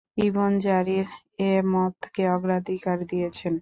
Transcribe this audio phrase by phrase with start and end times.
[0.21, 1.15] ইবন জারিরও
[1.43, 3.53] এ মতকে অগ্রাধিকার দিয়েছেন।